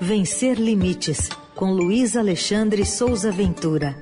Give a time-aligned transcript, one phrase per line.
[0.00, 3.94] Vencer Limites, com Luiz Alexandre Souza Ventura.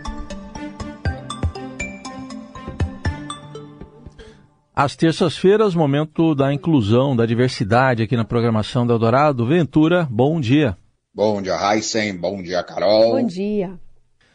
[4.75, 9.47] Às terças-feiras, momento da inclusão, da diversidade aqui na programação da Eldorado.
[9.47, 10.77] Ventura, bom dia.
[11.15, 12.17] Bom dia, Heisen.
[12.17, 13.21] Bom dia, Carol.
[13.21, 13.79] Bom dia.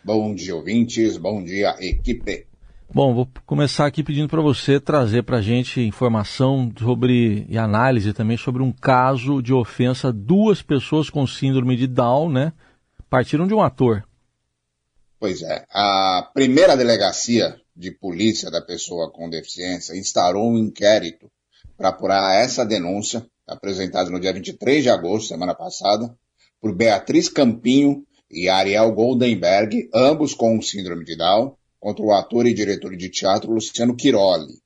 [0.04, 1.18] Bom dia, ouvintes.
[1.18, 2.46] Bom dia, equipe.
[2.94, 8.14] Bom, vou começar aqui pedindo para você trazer para a gente informação sobre e análise
[8.14, 10.14] também sobre um caso de ofensa.
[10.14, 12.54] Duas pessoas com síndrome de Down, né?
[13.10, 14.04] Partiram de um ator.
[15.20, 15.66] Pois é.
[15.72, 21.30] A primeira delegacia de polícia da pessoa com deficiência instaurou um inquérito
[21.76, 26.16] para apurar essa denúncia, apresentada no dia 23 de agosto, semana passada,
[26.62, 32.54] por Beatriz Campinho e Ariel Goldenberg, ambos com síndrome de Down, contra o ator e
[32.56, 34.60] diretor de teatro Luciano Quiroli.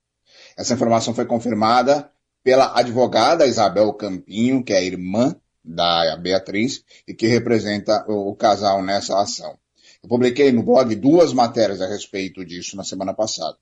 [0.57, 2.09] Essa informação foi confirmada
[2.41, 9.21] pela advogada Isabel Campinho, que é irmã da Beatriz e que representa o casal nessa
[9.21, 9.57] ação.
[10.01, 13.57] Eu publiquei no blog duas matérias a respeito disso na semana passada.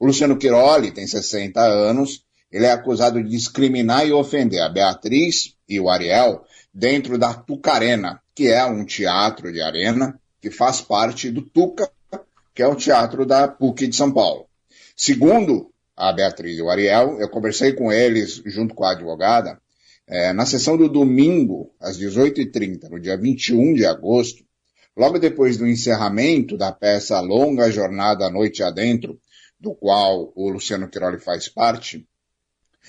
[0.00, 5.54] O Luciano Quiroli tem 60 anos, ele é acusado de discriminar e ofender a Beatriz
[5.68, 11.30] e o Ariel dentro da Tucarena, que é um teatro de arena que faz parte
[11.30, 11.92] do Tuca,
[12.54, 14.46] que é o teatro da PUC de São Paulo.
[14.96, 19.60] Segundo a Beatriz e o Ariel, eu conversei com eles junto com a advogada,
[20.06, 24.44] é, na sessão do domingo, às 18h30, no dia 21 de agosto,
[24.96, 29.18] logo depois do encerramento da peça Longa Jornada à Noite Adentro,
[29.58, 32.06] do qual o Luciano Quiroli faz parte,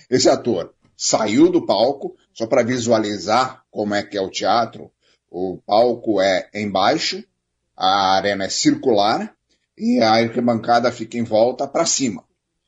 [0.10, 4.92] esse ator saiu do palco, só para visualizar como é que é o teatro.
[5.30, 7.24] O palco é embaixo,
[7.76, 9.36] a arena é circular
[9.78, 12.24] e a arquibancada fica em volta para cima.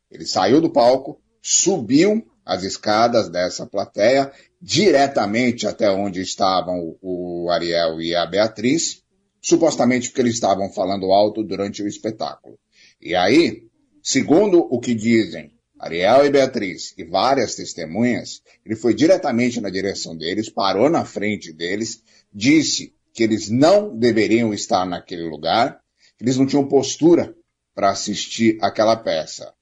[0.09, 8.02] Ele saiu do palco, subiu as escadas dessa plateia diretamente até onde estavam o Ariel
[8.02, 9.03] e a Beatriz,
[9.42, 12.58] supostamente porque eles estavam falando alto durante o espetáculo.
[13.02, 13.64] E aí,
[14.02, 20.16] segundo o que dizem Ariel e Beatriz e várias testemunhas, ele foi diretamente na direção
[20.16, 22.02] deles, parou na frente deles,
[22.33, 25.80] disse que eles não deveriam estar naquele lugar,
[26.20, 27.36] eles não tinham postura
[27.73, 29.53] para assistir aquela peça.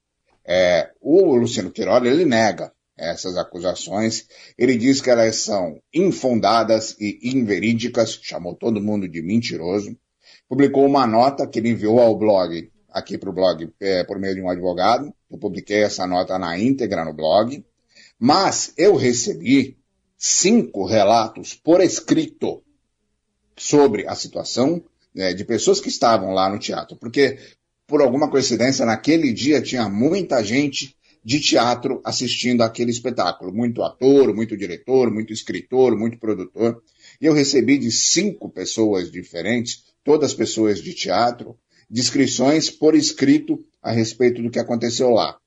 [0.45, 4.27] É, o Luciano Queiroz, ele nega essas acusações.
[4.57, 9.97] Ele diz que elas são infundadas e inverídicas, chamou todo mundo de mentiroso.
[10.47, 14.35] Publicou uma nota que ele enviou ao blog, aqui para o blog, é, por meio
[14.35, 15.13] de um advogado.
[15.29, 17.65] Eu publiquei essa nota na íntegra no blog.
[18.19, 19.77] Mas eu recebi
[20.17, 22.63] cinco relatos por escrito
[23.57, 26.97] sobre a situação né, de pessoas que estavam lá no teatro.
[26.97, 27.37] Porque,
[27.87, 33.53] por alguma coincidência, naquele dia tinha muita gente de teatro assistindo aquele espetáculo.
[33.53, 36.81] Muito ator, muito diretor, muito escritor, muito produtor.
[37.21, 41.57] E eu recebi de cinco pessoas diferentes, todas pessoas de teatro,
[41.89, 45.37] descrições por escrito a respeito do que aconteceu lá.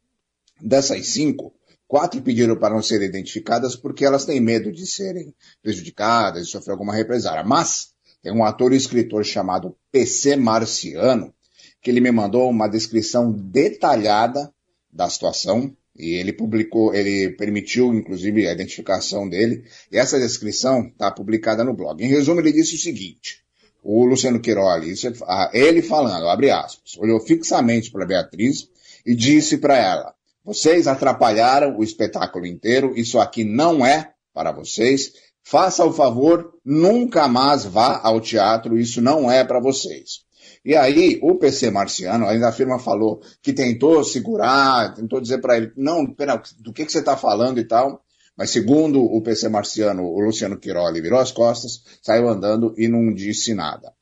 [0.60, 1.53] Dessas cinco,
[1.87, 6.72] quatro pediram para não serem identificadas porque elas têm medo de serem prejudicadas, de sofrer
[6.72, 7.44] alguma represária.
[7.44, 7.91] Mas
[8.22, 11.32] tem um ator e escritor chamado PC Marciano,
[11.81, 14.53] que ele me mandou uma descrição detalhada
[14.93, 21.10] da situação e ele publicou, ele permitiu inclusive a identificação dele e essa descrição está
[21.10, 22.03] publicada no blog.
[22.03, 23.44] Em resumo, ele disse o seguinte:
[23.82, 28.69] o Luciano Quiroli, é, ele falando, abre aspas, olhou fixamente para Beatriz
[29.04, 35.12] e disse para ela: vocês atrapalharam o espetáculo inteiro, isso aqui não é para vocês.
[35.49, 40.25] Faça o favor, nunca mais vá ao teatro, isso não é para vocês.
[40.65, 45.57] E aí, o PC Marciano, ainda a firma falou que tentou segurar, tentou dizer para
[45.57, 48.03] ele, não, pera, do que, que você está falando e tal.
[48.37, 53.15] Mas segundo o PC Marciano, o Luciano Quiroli virou as costas, saiu andando e não
[53.15, 53.93] disse nada.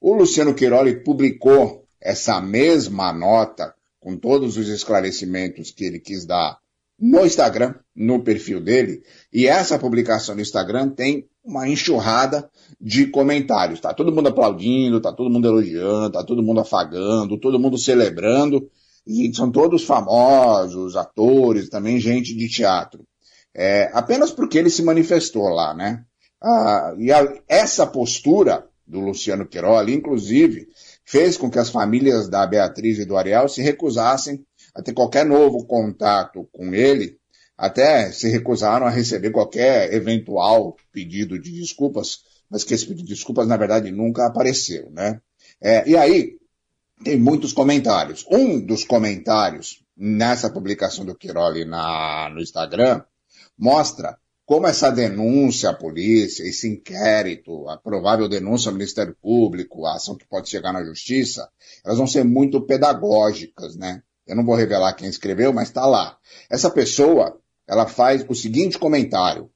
[0.00, 6.63] O Luciano Quiroli publicou essa mesma nota, com todos os esclarecimentos que ele quis dar
[6.98, 12.48] no Instagram, no perfil dele, e essa publicação no Instagram tem uma enxurrada
[12.80, 13.80] de comentários.
[13.80, 18.70] Tá todo mundo aplaudindo, tá todo mundo elogiando, tá todo mundo afagando, todo mundo celebrando,
[19.06, 23.04] e são todos famosos, atores, também gente de teatro.
[23.54, 26.04] É, apenas porque ele se manifestou lá, né?
[26.42, 30.68] Ah, e a, essa postura do Luciano Queiroz, inclusive,
[31.04, 35.24] fez com que as famílias da Beatriz e do Ariel se recusassem a ter qualquer
[35.24, 37.18] novo contato com ele,
[37.56, 43.14] até se recusaram a receber qualquer eventual pedido de desculpas, mas que esse pedido de
[43.14, 45.20] desculpas, na verdade, nunca apareceu, né?
[45.60, 46.36] É, e aí,
[47.02, 48.26] tem muitos comentários.
[48.30, 53.02] Um dos comentários nessa publicação do Quiroli na, no Instagram
[53.56, 59.94] mostra como essa denúncia à polícia, esse inquérito, a provável denúncia ao Ministério Público, a
[59.94, 61.48] ação que pode chegar na Justiça,
[61.84, 64.02] elas vão ser muito pedagógicas, né?
[64.26, 66.16] Eu não vou revelar quem escreveu, mas está lá.
[66.50, 69.50] Essa pessoa, ela faz o seguinte comentário.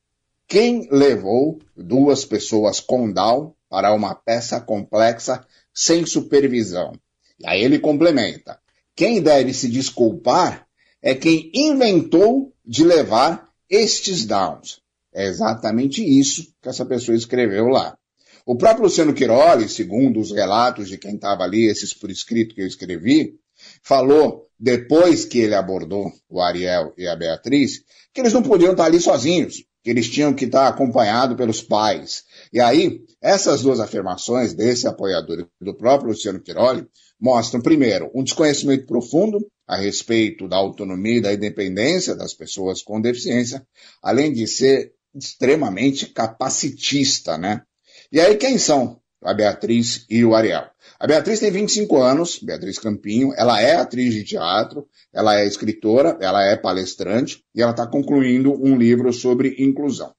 [0.47, 6.93] Quem levou duas pessoas com Down para uma peça complexa sem supervisão?
[7.39, 8.59] E aí ele complementa.
[8.97, 10.67] Quem deve se desculpar
[11.01, 14.81] é quem inventou de levar estes downs.
[15.13, 17.97] É exatamente isso que essa pessoa escreveu lá.
[18.45, 22.63] O próprio Luciano Quiroli, segundo os relatos de quem estava ali, esses por escrito que
[22.63, 23.39] eu escrevi,
[23.83, 28.85] falou, depois que ele abordou o Ariel e a Beatriz, que eles não podiam estar
[28.85, 32.25] ali sozinhos, que eles tinham que estar acompanhados pelos pais.
[32.53, 36.87] E aí, essas duas afirmações desse apoiador e do próprio Luciano Quiroli
[37.21, 43.01] mostram, primeiro, um desconhecimento profundo a respeito da autonomia e da independência das pessoas com
[43.01, 43.65] deficiência,
[44.03, 47.63] além de ser extremamente capacitista, né?
[48.11, 50.65] E aí quem são a Beatriz e o Ariel?
[50.99, 56.17] A Beatriz tem 25 anos, Beatriz Campinho, ela é atriz de teatro, ela é escritora,
[56.21, 60.13] ela é palestrante e ela está concluindo um livro sobre inclusão.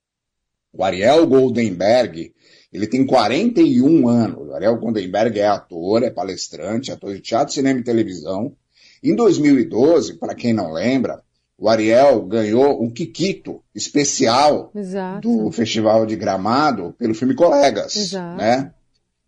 [0.72, 2.34] O Ariel Goldenberg,
[2.72, 4.48] ele tem 41 anos.
[4.48, 8.56] O Ariel Goldenberg é ator, é palestrante, ator de teatro, cinema e televisão.
[9.04, 11.22] Em 2012, para quem não lembra,
[11.57, 15.28] o Ariel ganhou um Kikito especial Exato.
[15.28, 18.38] do Festival de Gramado pelo filme Colegas, Exato.
[18.38, 18.72] né?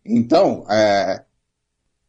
[0.04, 1.22] Então, é,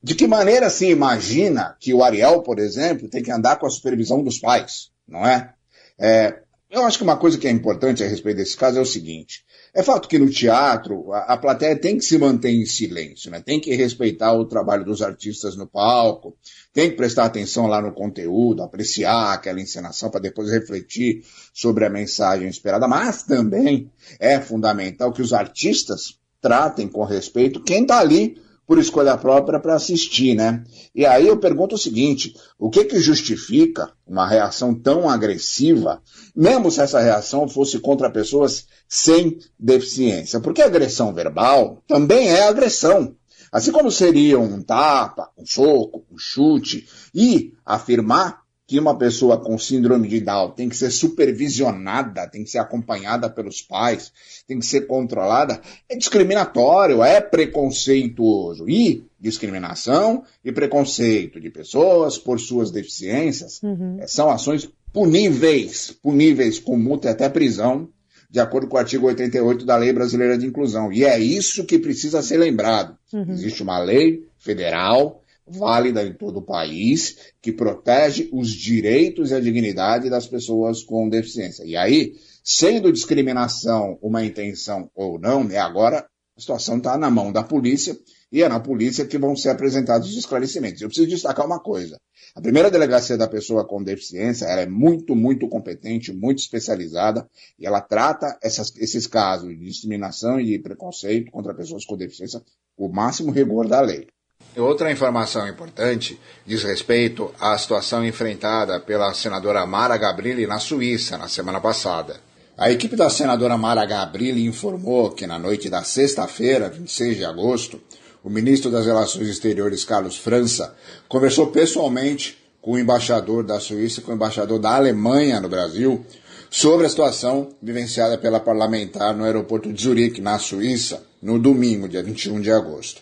[0.01, 3.69] de que maneira se imagina que o Ariel, por exemplo, tem que andar com a
[3.69, 5.54] supervisão dos pais, não é?
[5.98, 8.86] é eu acho que uma coisa que é importante a respeito desse caso é o
[8.86, 9.45] seguinte:
[9.75, 13.40] é fato que no teatro a, a plateia tem que se manter em silêncio, né?
[13.40, 16.36] tem que respeitar o trabalho dos artistas no palco,
[16.74, 21.24] tem que prestar atenção lá no conteúdo, apreciar aquela encenação para depois refletir
[21.54, 27.84] sobre a mensagem esperada, mas também é fundamental que os artistas tratem com respeito quem
[27.84, 28.36] está ali
[28.68, 30.63] por escolha própria para assistir, né?
[30.94, 36.01] E aí eu pergunto o seguinte: o que que justifica uma reação tão agressiva,
[36.36, 40.40] mesmo se essa reação fosse contra pessoas sem deficiência?
[40.40, 43.16] Porque agressão verbal também é agressão.
[43.51, 49.57] Assim como seria um tapa, um soco, um chute, e afirmar que uma pessoa com
[49.57, 54.12] síndrome de Down tem que ser supervisionada, tem que ser acompanhada pelos pais,
[54.48, 58.69] tem que ser controlada, é discriminatório, é preconceituoso.
[58.69, 63.98] E discriminação e preconceito de pessoas por suas deficiências uhum.
[64.06, 67.88] são ações puníveis, puníveis com multa e até prisão,
[68.30, 70.92] de acordo com o artigo 88 da Lei Brasileira de Inclusão.
[70.92, 72.98] E é isso que precisa ser lembrado.
[73.13, 73.31] Uhum.
[73.31, 79.40] Existe uma lei federal válida em todo o país, que protege os direitos e a
[79.40, 81.63] dignidade das pessoas com deficiência.
[81.63, 82.13] E aí,
[82.44, 87.95] sendo discriminação uma intenção ou não, né, agora a situação está na mão da polícia
[88.31, 90.81] e é na polícia que vão ser apresentados os esclarecimentos.
[90.81, 92.00] Eu preciso destacar uma coisa.
[92.34, 97.30] A primeira delegacia da pessoa com deficiência ela é muito, muito competente, muito especializada
[97.60, 102.42] e ela trata essas, esses casos de discriminação e de preconceito contra pessoas com deficiência
[102.75, 104.07] com o máximo rigor da lei.
[104.56, 111.28] Outra informação importante diz respeito à situação enfrentada pela senadora Mara Gabrilli na Suíça na
[111.28, 112.18] semana passada.
[112.56, 117.81] A equipe da senadora Mara Gabrilli informou que na noite da sexta-feira, 26 de agosto,
[118.23, 120.76] o ministro das Relações Exteriores, Carlos França,
[121.07, 126.06] conversou pessoalmente com o embaixador da Suíça e com o embaixador da Alemanha no Brasil
[126.50, 132.04] sobre a situação vivenciada pela parlamentar no aeroporto de Zurique, na Suíça, no domingo, dia
[132.04, 133.02] 21 de agosto.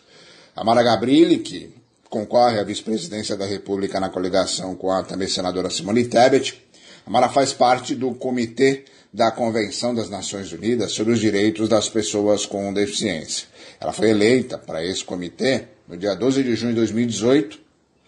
[0.53, 1.73] A Mara Gabrilli, que
[2.09, 6.61] concorre à vice-presidência da República na coligação com a também senadora Simone Tebet,
[7.07, 11.87] a Mara faz parte do Comitê da Convenção das Nações Unidas sobre os Direitos das
[11.87, 13.47] Pessoas com Deficiência.
[13.79, 17.57] Ela foi eleita para esse comitê no dia 12 de junho de 2018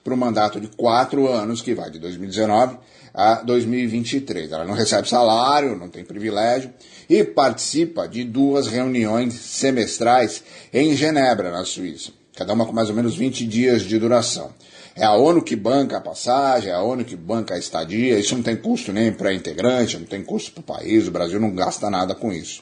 [0.04, 2.78] para um mandato de quatro anos que vai de 2019
[3.14, 4.52] a 2023.
[4.52, 6.74] Ela não recebe salário, não tem privilégio
[7.10, 12.96] e participa de duas reuniões semestrais em Genebra, na Suíça cada uma com mais ou
[12.96, 14.52] menos 20 dias de duração.
[14.96, 18.36] É a ONU que banca a passagem, é a ONU que banca a estadia, isso
[18.36, 21.54] não tem custo nem para integrante, não tem custo para o país, o Brasil não
[21.54, 22.62] gasta nada com isso.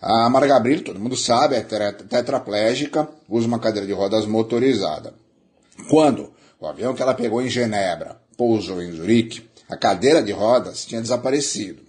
[0.00, 5.14] A Mara Gabriel, todo mundo sabe, é tetraplégica, usa uma cadeira de rodas motorizada.
[5.88, 6.30] Quando
[6.60, 11.00] o avião que ela pegou em Genebra pousou em Zurique, a cadeira de rodas tinha
[11.00, 11.82] desaparecido.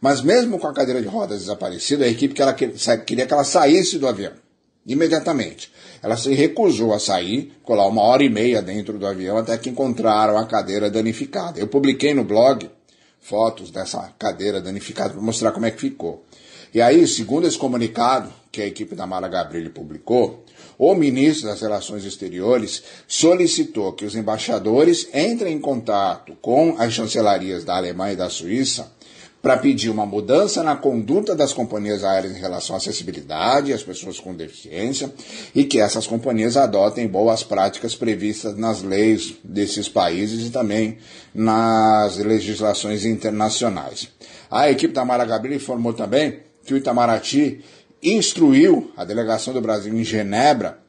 [0.00, 3.44] Mas mesmo com a cadeira de rodas desaparecida, a equipe que ela queria que ela
[3.44, 4.45] saísse do avião
[4.86, 5.72] imediatamente.
[6.02, 9.58] Ela se recusou a sair, ficou lá uma hora e meia dentro do avião até
[9.58, 11.58] que encontraram a cadeira danificada.
[11.58, 12.70] Eu publiquei no blog
[13.20, 16.24] fotos dessa cadeira danificada para mostrar como é que ficou.
[16.72, 20.44] E aí, segundo esse comunicado que a equipe da Mara Gabrilli publicou,
[20.78, 27.64] o ministro das Relações Exteriores solicitou que os embaixadores entrem em contato com as chancelarias
[27.64, 28.92] da Alemanha e da Suíça
[29.46, 34.18] para pedir uma mudança na conduta das companhias aéreas em relação à acessibilidade às pessoas
[34.18, 35.14] com deficiência
[35.54, 40.98] e que essas companhias adotem boas práticas previstas nas leis desses países e também
[41.32, 44.08] nas legislações internacionais.
[44.50, 47.64] A equipe da Mara Gabriel informou também que o Itamaraty
[48.02, 50.80] instruiu a delegação do Brasil em Genebra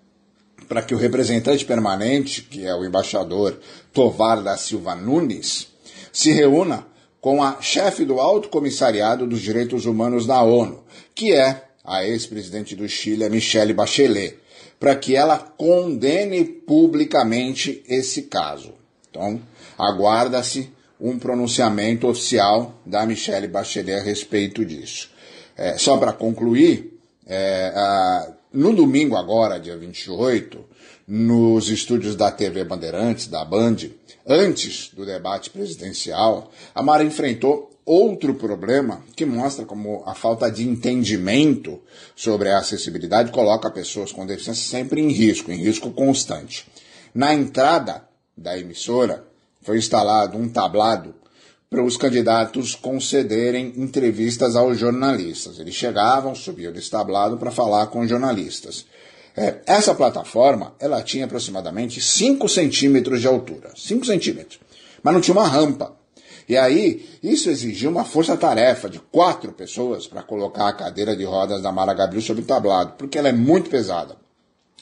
[0.68, 3.60] para que o representante permanente, que é o embaixador
[3.94, 5.68] Tovar da Silva Nunes,
[6.12, 6.97] se reúna
[7.28, 10.82] com a chefe do Alto Comissariado dos Direitos Humanos da ONU,
[11.14, 14.38] que é a ex-presidente do Chile, Michelle Bachelet,
[14.80, 18.74] para que ela condene publicamente esse caso.
[19.10, 19.42] Então,
[19.78, 25.10] aguarda-se um pronunciamento oficial da Michelle Bachelet a respeito disso.
[25.58, 26.97] É, só para concluir,
[27.28, 30.64] é, a, no domingo agora, dia 28,
[31.08, 33.78] nos estúdios da TV Bandeirantes, da Band,
[34.26, 40.68] antes do debate presidencial, a Mara enfrentou outro problema que mostra como a falta de
[40.68, 41.82] entendimento
[42.16, 46.68] sobre a acessibilidade coloca pessoas com deficiência sempre em risco, em risco constante.
[47.14, 49.26] Na entrada da emissora
[49.62, 51.16] foi instalado um tablado
[51.70, 55.60] para os candidatos concederem entrevistas aos jornalistas.
[55.60, 58.86] Eles chegavam, subiam desse tablado para falar com jornalistas.
[59.36, 63.72] É, essa plataforma, ela tinha aproximadamente 5 centímetros de altura.
[63.76, 64.60] 5 centímetros.
[65.04, 65.96] Mas não tinha uma rampa.
[66.48, 71.62] E aí, isso exigia uma força-tarefa de quatro pessoas para colocar a cadeira de rodas
[71.62, 74.16] da Mara Gabriel sobre o tablado, porque ela é muito pesada.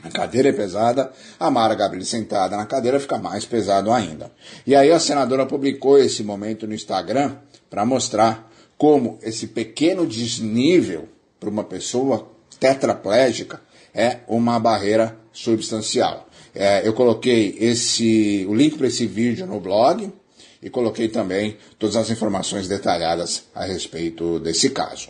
[0.03, 4.31] A cadeira é pesada, a Mara Gabriel sentada na cadeira fica mais pesado ainda.
[4.67, 7.37] E aí a senadora publicou esse momento no Instagram
[7.69, 11.07] para mostrar como esse pequeno desnível
[11.39, 13.61] para uma pessoa tetraplégica
[13.93, 16.27] é uma barreira substancial.
[16.53, 20.11] É, eu coloquei esse, o link para esse vídeo no blog
[20.61, 25.09] e coloquei também todas as informações detalhadas a respeito desse caso.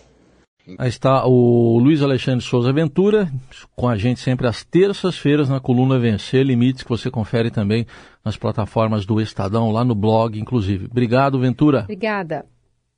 [0.78, 3.32] Aí está o Luiz Alexandre Souza Ventura,
[3.76, 7.86] com a gente sempre às terças-feiras na coluna Vencer Limites, que você confere também
[8.24, 10.86] nas plataformas do Estadão, lá no blog, inclusive.
[10.86, 11.82] Obrigado, Ventura.
[11.82, 12.46] Obrigada.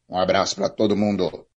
[0.09, 1.46] Um abraço para todo mundo.